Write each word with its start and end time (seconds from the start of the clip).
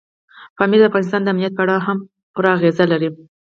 پامیر 0.57 0.79
د 0.81 0.83
افغانستان 0.89 1.21
د 1.23 1.27
امنیت 1.33 1.53
په 1.55 1.61
اړه 1.65 1.75
هم 1.87 1.97
پوره 2.33 2.49
اغېز 2.57 2.77
لري. 2.91 3.09